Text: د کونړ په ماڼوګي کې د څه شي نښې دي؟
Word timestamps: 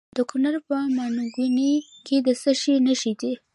د 0.17 0.19
کونړ 0.29 0.55
په 0.67 0.75
ماڼوګي 0.95 1.71
کې 2.05 2.17
د 2.25 2.27
څه 2.41 2.51
شي 2.61 2.75
نښې 2.85 3.13
دي؟ 3.19 3.31